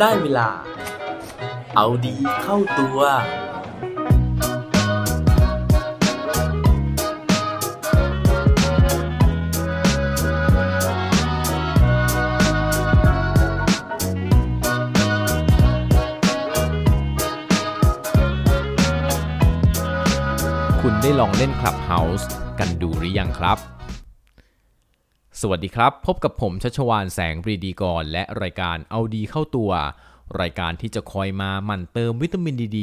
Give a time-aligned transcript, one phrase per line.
[0.00, 0.48] ได้เวลา
[1.76, 2.98] เอาดีเข้าตัว
[20.80, 22.24] คุณได้ลองเล่น Clubhouse
[22.58, 23.69] กันดูหรือยังครับ
[25.44, 29.70] สวัสดีครับ พบกับผมชัชวานแสงปรีดีกร และรายการเอาดีเข้าตัว
[30.40, 32.80] รายการที่จะคอยมาหมั่นเติมวิตามินดีด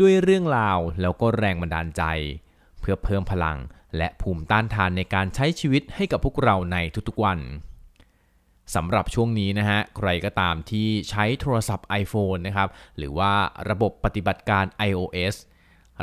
[0.00, 2.02] ด้วยเรื่องราวแล้วก็แรงบันดาลใจ
[2.80, 3.58] เพื่อเพิ่มพลัง
[3.96, 6.76] และภูมิต้านทานในการใช้ชีวิตให้กับพวกเราใน
[7.08, 7.38] ทุกๆวัน
[8.74, 13.32] สำหรับช่วงนี้นะฮะใครก็ตามที่ใช้โทรศัพท์ iPhone นะครับหรือว่า
[13.70, 15.34] ระบบปฏิบัติการ iOS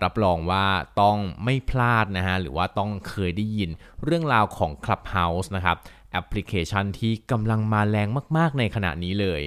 [0.04, 0.66] รับรองว่า
[1.02, 3.70] ต้องไม่พลาดนะฮะ หรือว่าต้องเคยได้ยิน
[4.04, 5.78] เรื่องราวของ Clubhouse นะครับ
[6.12, 8.08] แอปพลิเคชันที่กำลังมาแรง
[8.38, 9.42] มาก ๆ ในขณะนี้เลย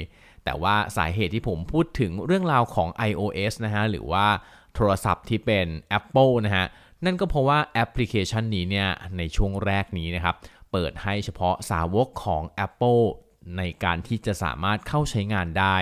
[0.45, 4.27] แต่ว่าสาเหตุที่ผมพูดถึงเรื่องราวของ iOS นะฮะ หรือว่า
[4.75, 5.67] โทรศัพท์ที่เป็น
[5.99, 6.67] Apple นะฮะ
[7.05, 10.37] นั่นก็เพราะว่าแอปพลิเคชันนี้เนี่ย ในช่วงแรกนี้นะครับ
[10.73, 13.03] เปิดให้เฉพาะสาวกของ Apple
[13.57, 15.77] ในการที่จะสามารถเข้าใช้งานได้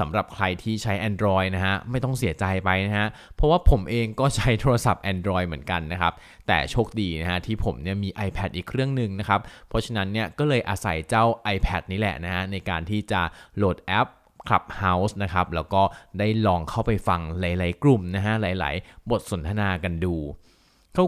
[0.00, 6.12] สำหรับใครที่ใช้ Android นะฮะไม่ต้องเสียใจไปนะฮะเพราะว่าผมเองก็ใช้โทรศัพท์ Android เหมือนกันนะครับ
[6.46, 13.20] แต่โชคดีนะฮะที่ผมเนี่ยมี iPad อีกเครื่องหนึ่งนะครับ เพราะฉะนั้นเนี่ยก็เลยอาศัยเจ้า iPad นี่แหละนะฮะในการที่จะ
[13.56, 14.08] โหลดแอป
[14.48, 15.82] Clubhouse นะครับ แล้วก็
[16.18, 20.16] ได้ลองเข้าไปฟังหลาย ๆ กลุ่มนะฮะหลาย ๆ บทสนทนากันดู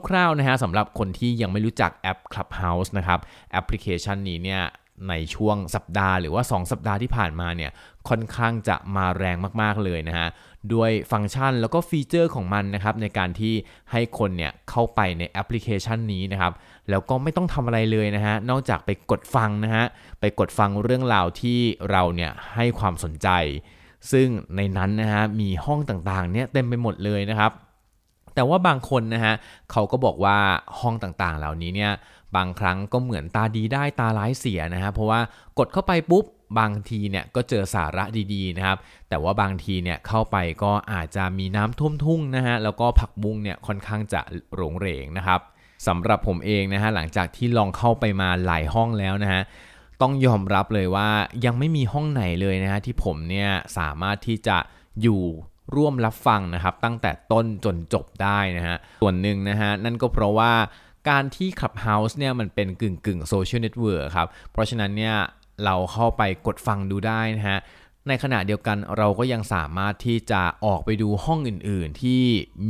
[0.09, 3.21] คร่าวๆนะฮะสำหรับคนที่ยังไม่รู้จักแอป Clubhouse นะครับ
[3.53, 4.63] แอปพลิเคชันนี้เนี่ย
[5.09, 7.71] ในช่วงสัปดาห์หรือว่า 2 สัปดาห์ที่ผ่านมาเนี่ย
[8.09, 10.29] ค่อนข้างจะมาแรงมากๆเลยนะฮะ
[10.75, 13.55] ด้วยฟังก์ชันแล้วก็ฟีเจอร์ของมันนะครับในการที่
[13.93, 16.53] ให้คนเนี่ยเข้าไปในแอปพลิเคชันนี้นะครับ
[16.91, 19.85] แล้วก็ไม่ต้องทำอะไรเลยนะฮะนอกจากไปกดฟังนะฮะ
[20.21, 21.59] ไปกดฟังเรื่องราวที่
[21.91, 23.29] เราเนี่ยให้ความสนใจ
[24.13, 27.53] ซึ่งในนั้นนะฮะมีห้องต่างๆเนี่ยเต็มไปหมดเลยนะครับ
[28.39, 29.35] แต่ว่าบางคนนะฮะ
[29.71, 30.37] เขาก็บอกว่า
[30.81, 31.93] ห้องต่างๆ เหล่านี้เนี่ย
[32.37, 35.21] บางครั้งก็เหมือนตาดีได้ตาร้ายเสียนะฮะเพราะว่า
[35.59, 36.25] กดเข้าไปปุ๊บ
[36.59, 38.05] บางทีเนี่ยก็เจอสาระ
[38.35, 38.79] ดีๆนะครับ
[39.09, 44.21] แต่ว่าบางทีเนี่ยเข้าไปก็อาจจะมีน้ำท่วมทุ่งนะฮะแล้วก็ผักบุ้งเนี่ยค่อนข้างจะ
[44.55, 45.41] โรงเหรงนะครับ
[45.87, 49.43] สำหรับผมเองนะฮะหลังจากที่ลองเข้าไปมาหลายห้องแล้วนะฮะ
[50.03, 51.09] ต้องยอมรับเลยว่า
[51.45, 54.57] ยังไม่มีห้องไหนเลยนะฮะที่ผมเนี่ยสามารถที่จะ
[55.03, 55.23] อยู่
[55.77, 60.53] ร่วมรับฟังนะครับ ตั้งแต่ต้นจนจบได้นะฮะ ส่วนหนึ่งนะฮะ นั่นก็เพราะว่า
[61.11, 65.17] การที่ Clubhouse เนี่ยมันเป็นกึ่งกึ่งโซเชียลเน็ตเวิร์กครับ เพราะฉะนั้นเนี่ย
[65.65, 67.59] เราเข้าไปกดฟังดูได้นะฮะ
[68.09, 72.23] ในขณะเดียวกันเราก็ยังสามารถที่จะออกไปดูห้องอื่นๆที่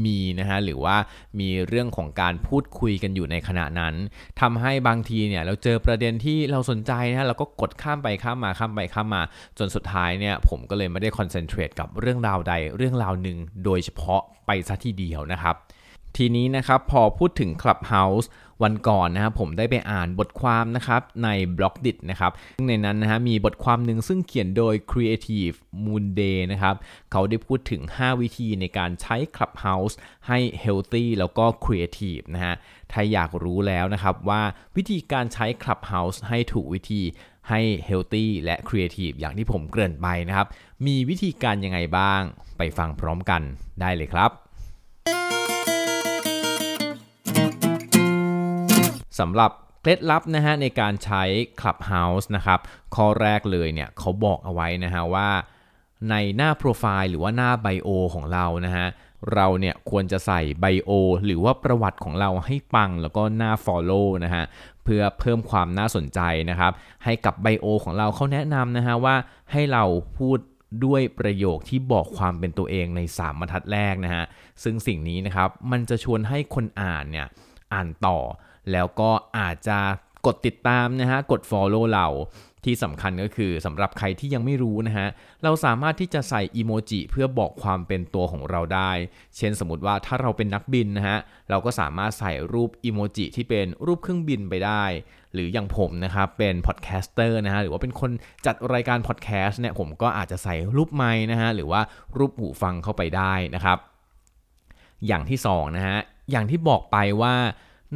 [0.04, 0.97] มีนะฮะหรือว่า
[1.41, 3.94] มีเรื่องของการพูดคุยกันอยู่ในขณะนั้น
[4.41, 9.22] ทำให้บางทีเนี่ยเราเจอประเด็นที่เราสนใจนะฮะเราก็กดข้ามไปข้ามมาข้ามไปข้ามมา
[9.59, 15.56] จนสุดท้ายเนี่ยผมก็เลยไม่ได้ concentrate กับเรื่องราวใดเรื่องราวหนึ่งโดยเฉพาะไปซะทีเดียวนะครับ
[16.16, 18.26] ทีนี้นะครับพอพูดถึง Clubhouse
[18.62, 26.74] วันก่อนนะครับผมได้ไปอ่านบทความนะครับใน b ล็อกดินะครับซึ่งในนั้นนะฮะมีบทความหนึ่งซึ่งเขียนโดย Creative Moon Day นะครับ
[27.12, 29.94] เขาได้พูดถึง 5 วิธีในการใช้ Clubhouse
[30.28, 32.54] ให้ healthy แล้วก็ creative นะฮะ
[32.92, 34.42] ถ้าอยากรู้แล้วนะครับว่า
[34.76, 37.02] วิธีการใช้ Clubhouse ให้ถูกวิธี
[37.48, 40.46] ให้ healthy และ creative อย่างที่ผมเกริ่นไปนะครับ
[40.86, 42.20] มีวิธีการยังไงบ้าง
[42.58, 43.42] ไปฟังพร้อมกัน
[43.80, 45.38] ได้เลยครับ
[49.19, 49.51] สำหรับ
[49.83, 51.23] เคล็ดลับนะฮะในการใช้
[51.61, 52.61] Clubhouse นะครับ
[52.95, 55.29] ข้อแรกเลยเนี่ยเขาบอกเอาไว้นะฮะว่า
[56.11, 58.87] ในหน้าโปรไฟล์หรือว่าหน้าไบโอของเรานะฮะ
[59.34, 60.91] เราเนี่ยควรจะใส่ไบโอ
[61.25, 64.45] หรือว่าประวัติของเราให้ปังแล้วก็หน้า Follow นะฮะ
[64.84, 66.73] เพื่อเพิ่มความน่าสนใจนะครับ
[67.05, 69.17] ให้กับไบโอของเราเขาแนะนำนะฮะว่า
[69.53, 69.85] ให้เรา
[70.19, 70.39] พูด
[70.85, 74.25] ด้วยประโยคที่บอกความเป็นตัวเองใน 3 บรรทัดแรกนะฮะ
[74.62, 77.27] ซึ่งสิ่งนี้นะครับมันจะชวนให้คนอ่านเนี่ย
[77.75, 78.19] อ่านต่อ
[78.73, 79.79] แล้วก็อาจจะ
[80.26, 82.09] กดติดตามนะฮะ กด follow เรา
[82.65, 85.09] ที่สำคัญก็คือสำหรับใครที่ยังไม่รู้นะฮะ
[85.44, 88.93] เราสามารถที่จะใส่อีโมจิเพื่อบอกความเป็นตัวของเราได้
[89.37, 91.19] เช่นสมมติว่าถ้าเราเป็นนักบินนะฮะ
[91.50, 94.85] เราก็สามารถใส่รูปอีโมจิที่เป็นรูปเครื่องบินไปได้
[95.35, 98.11] หรืออย่างผมนะครับเป็น podcaster นะฮะ หรือว่าเป็นคน
[98.47, 101.81] จัดรายการพอดแคสต์เนี่ยผมก็อาจจะใส่รูปไม้นะฮะ หรือว่า
[102.19, 103.79] รูปหูฟังเข้าไปได้นะครับ
[105.06, 105.99] อย่างที่2นะฮะ
[106.31, 107.35] อย่างที่บอกไปว่า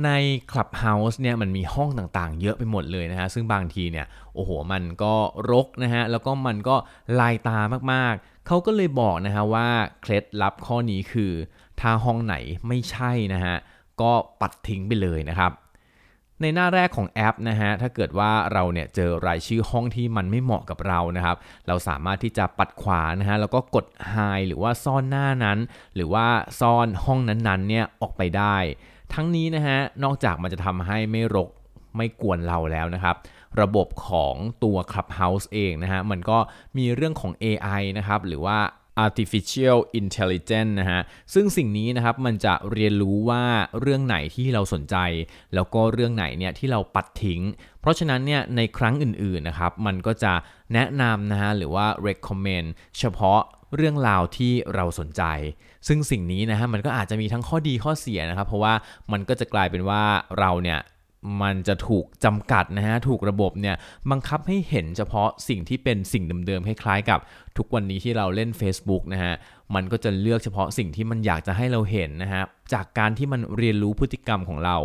[0.05, 0.11] ใน
[0.51, 5.15] Clubhouse เนี่ยมันมีห้องต่างๆ เยอะไปหมดเลยนะฮะ ซึ่งบางทีเนี่ยโอ้โหมันก็
[5.51, 6.77] รกนะฮะ แล้วก็มันก็
[7.21, 7.59] ลายตา
[7.93, 9.69] มากๆ เขาก็เลยบอกนะฮะว่า
[10.03, 11.33] เคล็ดลับข้อนี้คือ
[11.81, 12.35] ถ้าห้องไหน
[12.69, 13.57] ไม่ใช่นะฮะ
[14.01, 15.53] ก็ปัดทิ้งไปเลยนะครับ
[16.41, 21.37] ในหน้าแรกของแอปนะฮะ ถ้าเกิดว่าเราเนี่ยเจอรายชื่อห้องที่มันไม่เหมาะกับเรานะครับ
[21.69, 25.59] เราสามารถที่จะปัดขวานะฮะ แล้วก็กด hide หรือว่าซ่อนหน้านั้น
[25.95, 26.27] หรือว่า
[26.61, 28.57] ซ่อนห้องนั้นๆเนี่ยออกไปได้
[29.15, 31.49] ทั้งนี้นะฮะนอกจากมันจะทำให้ไม่รก
[31.97, 33.17] ไม่กวนเราแล้วนะครับ
[33.61, 36.39] ระบบของตัว Clubhouse เองนะฮะมันก็
[36.79, 38.59] มีเรื่องของ AI นะครับหรือว่า
[39.07, 41.01] artificial intelligence นะฮะ
[41.35, 43.45] ซึ่งสิ่งนี้นะครับมันจะเรียนรู้ว่า
[43.81, 44.97] เรื่องไหนที่เราสนใจ
[45.55, 47.41] แล้วก็เรื่องไหนเนี่ยที่เราปัดทิ้ง
[47.81, 50.33] เพราะฉะนั้นเนี่ยในครั้งอื่นๆนะครับ มันก็จะ
[50.75, 52.69] แนะนำนะฮะหรือว่า recommend
[52.99, 53.41] เฉพาะ
[53.77, 55.23] เรื่องราวที่เราสนใจ
[55.89, 58.75] ซึ่งสิ่งนี้นะฮะมันก็อาจจะมีทั้งข้อดีข้อเสียนะครับ เพราะว่า
[59.13, 60.03] มันก็จะกลายเป็นว่า
[60.39, 60.81] เราเนี่ย
[61.43, 63.77] มันจะถูกจำกัดนะฮะ ถูกระบบเนี่ย
[64.11, 67.19] บังคับให้เห็นเฉพาะสิ่งที่เป็นสิ่งเดิมๆคล้ายๆกับ
[67.57, 69.35] ทุกวันนี้ที่เราเล่น Facebook นะฮะ
[69.75, 72.43] มันก็จะเลือกเฉพาะสิ่งที่มันอยากจะให้เราเห็นนะฮะ
[72.73, 74.77] จากการที่มันเรียนรู้พฤติกรรมของเรา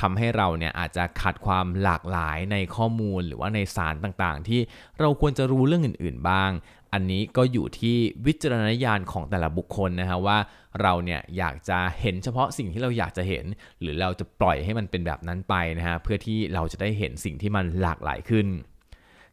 [0.00, 4.60] ทำให้เราเนี่ยอาจจะขาดความหลากหลายในข้อมูลหรือว่าในสารต่างๆ ที่
[5.00, 6.50] เราควรจะรู้เรื่องอื่น ๆ บ้าง
[6.92, 7.96] อันนี้ก็อยู่ที่
[8.26, 10.38] วิจารณญาณของแต่ละบุคคลนะฮะว่า
[10.82, 13.44] เราเนี่ยอยากจะเห็นเฉพาะสิ่งที่เราอยากจะเห็น
[13.80, 18.46] หรือเราจะปล่อยให้มันเป็นแบบนั้นไปนะฮะเพื่อที่เราจะได้เห็นสิ่งที่มันหลากหลายขึ้น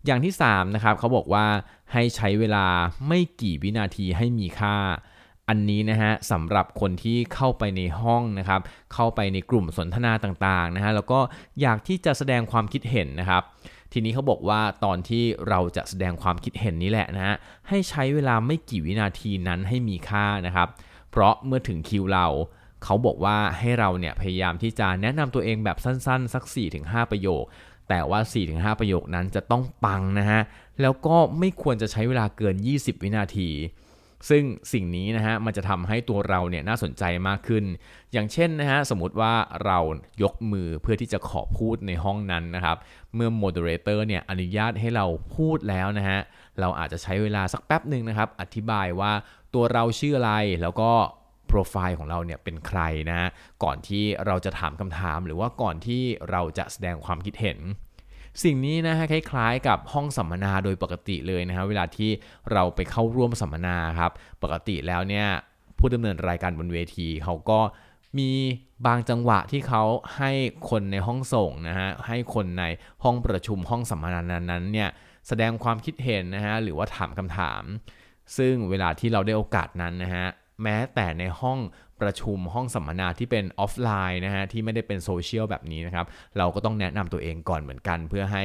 [0.06, 1.46] อย่างที่3นะครับเขาบอกว่า
[1.94, 2.66] ให้ใช้เวลา
[3.08, 4.78] ไม่กี่วินาทีให้มีค่า
[5.50, 8.62] อันนี้นะฮะสำหรับคนที่เข้าไปในห้องนะครับ
[8.94, 11.20] เข้าไปในกลุ่มสนทนาต่างๆนะฮะแล้วก็
[11.62, 13.44] อยากที่จะแสดงความคิดเห็นนะครับ
[13.94, 17.36] ทีนี้เขาบอกว่าตอนที่เราจะแสดงความคิดเห็นนี้แหละนะฮะ
[17.70, 20.68] ให้ใช้เวลาไม่กี่วินาทีนั้นให้มีค่านะครับ
[21.12, 22.28] เพราะเมื่อถึงคิวเรา
[22.84, 26.44] เขาบอกว่าให้เราเนี่ยพยายามที่จะแนะนำตัวเองแบบสั้นๆ สัก
[26.78, 27.44] 4-5 ประโยค
[27.92, 28.20] แต่ว่า
[28.52, 30.42] 4-5 ประโยคนั้นจะต้องปังนะฮะ
[30.82, 33.50] แล้วก็ไม่ควรจะใช้เวลาเกิน 20 วินาที
[34.30, 34.44] ซึ่ง
[34.74, 37.64] สิ่งนี้นะฮะมันจะทำให้ตัวเราเนี่ยน่าสนใจมากขึ้น
[38.14, 39.34] อย่างเช่นนะฮะสมมติว่า
[39.66, 39.80] เรา
[40.24, 42.78] ยกมือเพื่อที่จะขอพูดในห้องนั้นนะครับ
[43.16, 45.06] เมื่อโมเดเลเตอร์เนี่ยอนุญาตให้เรา
[45.36, 46.20] พูดแล้วนะฮะ
[46.60, 49.12] เราอาจจะใช้เวลาสักแป๊บหนึ่งนะครับ อธิบายว่า
[49.54, 50.92] ตัวเราชื่ออะไรแล้วก็
[51.52, 53.30] โปรไฟล์ของเราเนี่ยเป็นใครนะ
[53.64, 56.02] ก่อนที่เราจะถามคำถาม หรือว่าก่อนที่
[56.32, 57.60] เราจะแสดงความคิดเห็น
[58.44, 62.12] สิ่งนี้นะฮะคล้ายๆ กับห้องสัมมนาโดยปกติเลยนะฮะเวลาที่
[62.52, 64.12] เราไปเข้าร่วมสัมมนาครับ
[64.44, 65.28] ปกติแล้วเนี่ย
[65.78, 67.60] ผู้ดำเนินรายการบนเวทีเขาก็
[68.18, 68.32] มี
[68.86, 69.84] บางจังหวะที่เขา
[70.18, 70.32] ให้
[70.70, 72.64] คนในห้องส่งนะฮะให้คนใน
[73.04, 74.22] ห้องประชุมห้องสัมมนา
[74.52, 74.90] นั้นเนี่ย
[75.28, 77.64] แสดงความคิดเห็นนะฮะหรือว่าถามคำถาม
[78.38, 80.28] ซึ่งเวลาที่เราได้โอกาสนั้นนะฮะ
[80.64, 81.60] แม้แต่ในห้อง
[82.02, 86.06] ประชุมห้องสัมมนาที่เป็นออฟไลน์นะฮะที่ไม่ได้เป็นโซเชียลแบบนี้นะครับ
[86.38, 88.44] เราก็ต้องแนะนำตัวเองก่อนเหมือนกัน เพื่อให้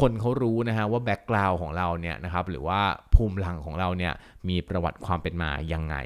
[0.00, 2.80] คนเขารู้นะฮะว่า background ของเราเนี่ยนะครับหรือว่า
[3.14, 4.12] ภูมิหลังของเราเนี่ย
[4.48, 5.96] มีประวัติความเป็นมายังไง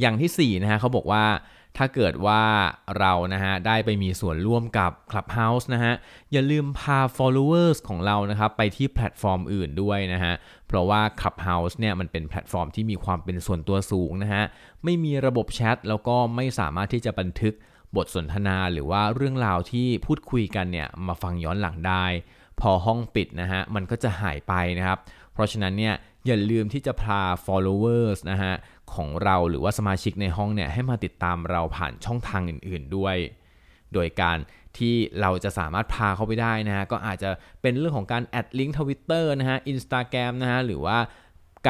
[0.00, 1.24] อย่างที่4นะฮะเขาบอกว่า
[1.78, 2.42] ถ้าเกิดว่า
[2.98, 5.94] เรานะฮะได้ไปมีส่วนร่วมกับ Clubhouse นะฮะ
[6.32, 10.34] อย่าลืมพา followers ของเรานะครับไปที่แพลตฟอร์มอื่นด้วยนะฮะ
[10.68, 14.44] เพราะว่า Clubhouse เนี่ยมันเป็นแพลตฟอร์มที่มีความเป็นส่วนตัวสูงนะฮะ
[14.84, 17.54] ไม่มีระบบแชทแล้วก็ไม่สามารถที่จะบันทึก
[17.96, 22.04] บทสนทนาหรือว่าเรื่องราวที่พูดคุยกันเนี่ยมาฟังย้อนหลังได้
[22.60, 24.98] พอห้องปิดนะฮะมันก็จะหายไปนะครับ
[25.32, 25.94] เพราะฉะนั้นเนี่ย
[26.26, 28.54] อย่าลืมที่จะพา followers นะฮะ
[28.94, 33.16] ของเราหรือว่าสมาชิกในห้องเนี่ยให้มาติดตามเราผ่านช่องทางอื่น ๆด้วย
[33.94, 34.38] โดยการ
[34.78, 37.30] ที่เราจะสามารถพาเขาไปได้นะฮะก็อาจจะ
[37.62, 40.98] เป็นเรื่องของการ add link ทวิตเตอร์นะฮะอินสตาแกรมนะฮะหรือว่า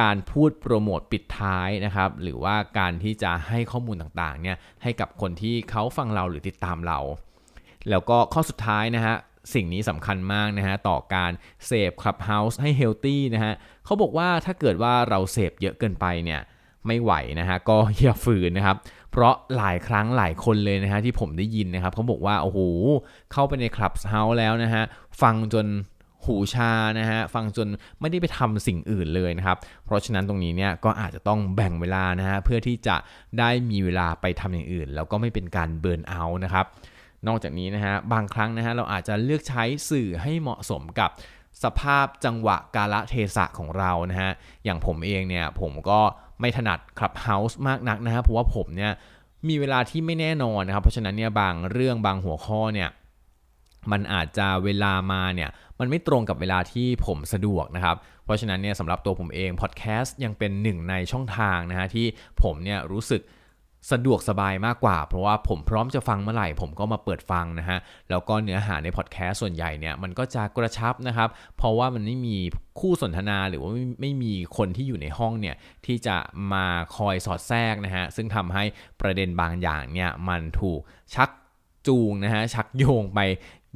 [0.01, 6.99] การพูดโปรโมทปิดท้ายนะครับ หรือว่าการที่จะให้ข้อมูลต่างๆเนี่ยให้กับคนที่เขาฟังเราหรือติดตามเรา
[7.91, 9.17] แล้วก็ข้อสุดท้ายนะฮะ
[9.55, 11.33] สิ่งนี้สำคัญมากนะฮะต่อการ
[11.67, 13.53] เสพ Clubhouse ให้ healthy นะฮะ
[13.85, 16.41] เขาบอกว่าถ้าเกิดว่าเราเสพเยอะเกินไปเนี่ย
[16.87, 18.77] ไม่ไหวนะฮะก็อย่าฝืนนะครับ
[19.11, 22.59] เพราะหลายครั้งหลายคนเลยนะฮะที่ผมได้ยินนะครับเขาบอกว่าโอ้โห
[23.33, 24.83] เข้าไปในคลับเฮาส์แล้วนะฮะ
[25.23, 25.67] ฟังจน
[26.25, 27.69] หูชานะฮะฟังจน
[28.01, 32.97] ไม่ได้ไปทำสิ่งอื่นเลยนะครับ เพราะฉะนั้นตรงนี้เนี่ยก็อาจจะต้องแบ่งเวลานะฮะเพื่อที่จะ
[33.39, 36.67] ได้มีเวลาไปทำอย่างอื่น แล้วก็ไม่เป็นการเบิร์นเอาท์นะครับ
[37.29, 41.11] นอกจากนี้นะฮะบางครั้งนะฮะเราอาจจะเลือกใช้สื่อให้เหมาะสมกับ
[41.63, 44.31] สภาพจังหวะกาลเทศะของเรานะฮะ
[44.65, 46.01] อย่างผมเองเนี่ยผมก็
[46.41, 48.93] ไม่ถนัดคลับเฮาส์มากนักนะครับเพราะว่าผมเนี่ย
[49.49, 52.89] มีเวลาที่ไม่แน่นอนนะครับเพราะฉะนั้นเนี่ยบางเรื่องบางหัวข้อเนี่ย
[53.93, 62.07] มันอาจจะเวลามาเนี่ยมันไม่ตรงกับเวลาที่ผมสะดวกนะครับ เพราะฉะนั้นเนี่ยสำหรับตัวผมเองพอดแคสต์ยังเป็นหนึ่งในช่องทางนะฮะที่
[62.43, 63.23] ผมเนี่ยรู้สึก
[63.91, 67.79] สะดวกสบายมากกว่า เพราะว่าผมพร้อมจะฟังเมื่อไหร่ ผมก็มาเปิดฟังนะฮะ
[68.11, 72.37] แล้วก็เนื้อหาในพอดแคสต์ส่วนใหญ่เนี่ยมันก็จะกระชับนะครับ เพราะว่ามันไม่มี
[72.81, 76.17] คู่สนทนาหรือว่าไม่ไม่มีคนที่อยู่ในห้องเนี่ยที่จะ
[76.53, 78.65] มาคอยสอดแทรกนะฮะ ซึ่งทำให้
[79.01, 80.81] ประเด็นบางอย่างเนี่ยมันถูก
[81.15, 81.31] ชัก
[81.87, 83.21] จูงนะฮะชักโยงไป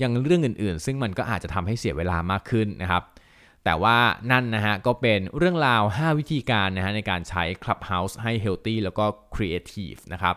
[0.03, 3.03] ยังเรื่องอื่นๆ ซึ่งมันก็อาจจะทำให้เสียเวลามากขึ้นนะครับ
[3.67, 3.97] แต่ว่า
[4.31, 9.05] นั่นนะฮะก็เป็นเรื่องราว 5 วิธีการนะฮะในการใช้ Clubhouse ให้ healthy แล้วก็
[9.35, 10.37] creative นะครับ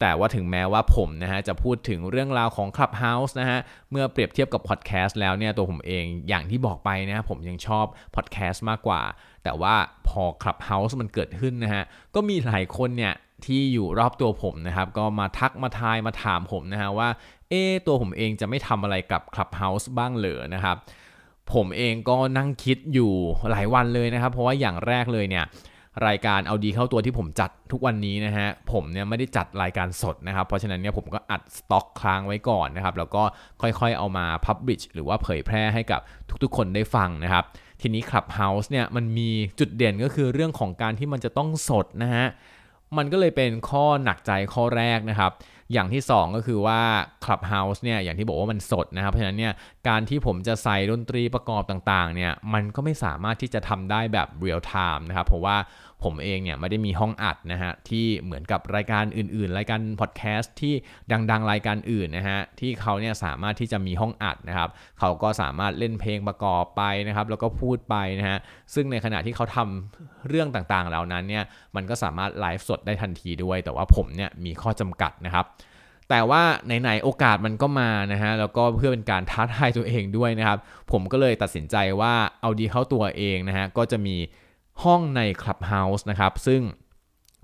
[0.00, 3.58] แต่ว่าถึงแม้ว่าผมนะฮะจะพูดถึงเรื่องราวของ Clubhouse นะฮะ
[3.90, 7.86] เมื่อเปรียบเทียบกับพอดแคสต์แล้วเนี่ยตัวผมเองอย่างที่บอกไปนะผมยังชอบ
[8.16, 9.02] พอดแคสต์มากกว่า
[9.44, 9.74] แต่ว่า
[10.08, 11.84] พอ Clubhouse มันเกิดขึ้นนะฮะ
[12.14, 13.14] ก็มีหลายคนเนี่ย
[13.46, 17.08] ที่อยู่รอบตัวผมนะครับก็มาทักมาทายมาถามผมนะฮะว่า
[17.50, 17.54] เอ
[17.86, 20.76] ตัวผมเองจะไม่ทำอะไรกับ Clubhouse บ้างเหรอนะครับ
[21.52, 23.12] ผมเองก็นั่งคิดอยู่
[23.50, 25.44] หลายวันเลยนะครับ เพราะว่าอย่างแรกเลยเนี่ย
[26.06, 33.22] รายการเอาดีเข้าตัวที่ผมจัดทุกวันนี้นะฮะผมเนี่ยไม่ได้จัดรายการสดนะครับ เพราะฉะนั้นเนี่ยผมก็อัดสต็อกค้างไว้ก่อนนะครับ แล้วก็
[33.62, 36.00] ค่อยๆเอามาพับบิชหรือว่าเผยแพร่ให้กับ
[36.42, 37.44] ทุกๆ คนได้ฟังนะครับ
[37.80, 42.26] ทีนี้ Clubhouse เนี่ยมันมีจุดเด่นก็คือเรื่องของการที่มันจะต้องสดนะฮะ
[42.96, 45.30] มันก็เลยเป็นข้อหนักใจข้อแรกนะครับ
[45.72, 46.80] อย่างที่ 2 ก็คือว่า
[47.24, 49.52] Clubhouse เนี่ยอย่างที่บอกว่ามันสดนะครับ เพราะฉะนั้นเนี่ย
[49.88, 55.56] การที่ผมจะใส่ดนตรีประกอบต่างๆเนี่ยมันก็ไม่สามารถที่จะทำได้แบบเรียลไทม์นะครับเพราะว่า
[56.04, 60.74] ผมเองเนี่ยไม่ได้มีห้องอัดนะฮะที่เหมือนกับรายการอื่น ๆ รายการพอดแคสต์ที่
[61.30, 68.38] ดัง ๆ รายการอื่นนะฮะที่เขาเนี่ยสามารถที่จะมีห้องอัดนะครับเขาก็สามารถเล่นเพลงประกอบไปนะครับแล้วก็พูดไปนะฮะ
[68.74, 71.44] ซึ่งในขณะที่เขาทำเรื่องต่างๆเหล่านั้นเนี่ย
[71.76, 75.46] มันก็สามารถไลฟ์สดได้ทันทีด้วย แต่ว่าผมเนี่ยมีข้อจำกัดนะครับ
[76.10, 76.42] แต่ว่า
[76.80, 80.58] ไหนๆโอกาสมันก็มานะฮะแล้วก็เพื่อเป็นการท้าทายตัวเองด้วยนะครับ
[80.92, 84.16] ผมก็เลยตัดสินใจว่าเอาดีเข้าตัวเองนะฮะก็จะมี
[84.84, 86.62] ห้องใน Clubhouse นะครับ ซึ่ง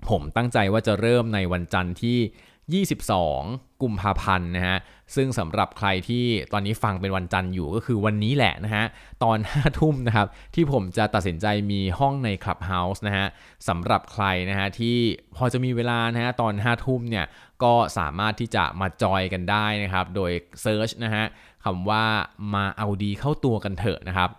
[0.09, 4.77] ผมตั้งใจว่าจะเริ่มในวันจันทร์ที่ 22 กุมภาพันธ์นะฮะ
[5.15, 8.85] ซึ่งสำหรับใครที่ตอนนี้ฟังเป็นวันจันทร์อยู่ก็คือวันนี้แหละนะฮะ
[9.23, 13.27] ตอน 5 ทุ่มนะครับ ที่ผมจะตัดสินใจมีห้องใน Clubhouse นะฮะ
[13.67, 14.97] สำหรับใครนะฮะที่
[15.35, 17.25] พอจะมีเวลานะฮะตอน 5 ทุ่มเนี่ย
[17.63, 20.31] ก็สามารถที่จะมาจอยกันได้นะครับ โดย
[20.61, 21.25] เซิร์ชนะฮะ
[21.65, 22.05] คำว่า
[22.53, 24.29] มาเอาดีเข้าตัวกันเถอะนะครับ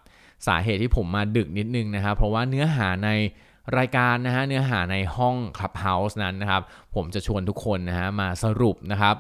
[0.47, 3.11] สาเหตุที่ผมมาดึกนิดนึงนะครับ เพราะว่าเนื้อหาใน
[3.79, 6.63] รายการนะฮะเนื้อหาในห้อง Clubhouse นั้นนะครับ
[6.95, 9.17] ผมจะชวนทุกคนนะฮะมาสรุปนะครับ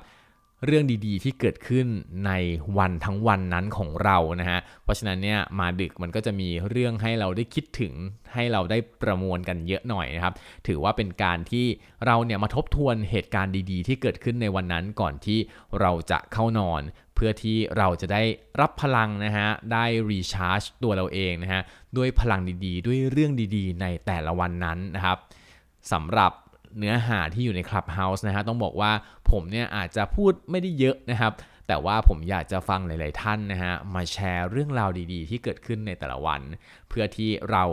[0.67, 1.87] เรื่องดีๆ ที่เกิดขึ้น
[2.26, 2.33] ใน
[2.79, 7.93] วันทั้งวันนั้นของเรานะฮะ เพราะฉะนั้นเนี่ยมาดึกมันก็จะมีเรื่องให้เราได้คิดถึง
[8.35, 10.35] ให้เราได้ประมวลกันเยอะหน่อยนะครับ
[10.67, 11.67] ถือว่าเป็นการที่
[12.07, 15.38] เราเนี่ยมาทบทวนเหตุการณ์ดีๆ ที่เกิดขึ้นในวันนั้นก่อนที่
[15.81, 16.83] เราจะเข้านอน
[17.14, 18.23] เพื่อที่เราจะได้
[18.61, 21.62] รับพลังนะฮะ ได้รีชาร์จตัวเราเองนะฮะ
[21.97, 25.19] ด้วยพลังดีๆ ด้วยเรื่องดีๆ ในแต่ละวันนั้นนะครับ
[25.93, 26.33] สำหรับ
[26.79, 28.93] เนื้อหาที่อยู่ใน Clubhouse นะฮะต้องบอกว่า
[29.31, 31.33] ผมเนี่ยอาจจะพูดไม่ได้เยอะนะครับ
[31.69, 36.41] แต่ว่าผมอยากจะฟังหลาย ๆ ท่านนะฮะมาแชร์เรื่องราวดี ๆ ที่เกิดขึ้นในแต่ละวัน
[36.89, 37.65] เพื่อที่เรา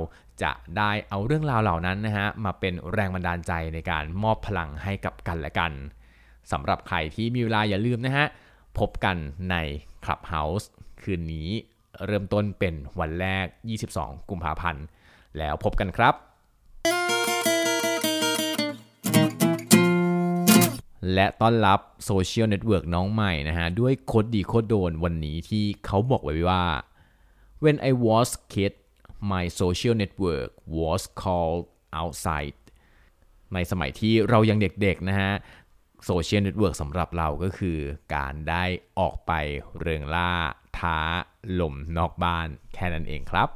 [0.44, 5.72] จะได้เอาเรื่องราวเหล่านั้นนะฮะมาเป็นแรงบันดาลใจในการมอบพลังให้กับกันและกัน
[6.52, 8.26] สำหรับใครที่มีเวลาอย่าลืมนะฮะ
[8.80, 9.18] พบกัน
[9.52, 9.56] ใน
[10.04, 10.66] Clubhouse
[11.02, 11.50] คืนนี้
[12.06, 13.46] เริ่มต้นเป็นวันแรก
[13.88, 14.86] 22 กุมภาพันธ์
[15.38, 16.14] แล้วพบกันครับ
[21.14, 26.64] และต้อนรับโซเชียลเน็ตเวิร์กน้องใหม่นะฮะ ด้วย quote ดี quote โดนวันนี้ที่เขาบอกไว้ว่า
[27.64, 28.74] when I was kid
[29.32, 31.64] my social network was called
[32.02, 32.58] outside
[33.54, 35.32] ในสมัยที่เรายังเด็กๆนะฮะ
[36.06, 37.78] โซเชียลเน็ตเวิร์กสำหรับเราก็คือ
[38.16, 38.64] การได้
[39.00, 39.32] ออกไป
[39.80, 40.32] เริงร่า
[40.80, 41.00] ท้า
[41.60, 43.50] ลมนอกบ้านแค่นั้นเองครับ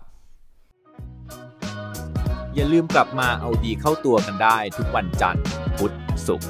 [2.56, 5.44] อย่าลืมกลับมาเอาดีเข้าตัวกันได้ทุกวันจันทร์
[5.78, 5.94] พุธ
[6.28, 6.50] ศุกร์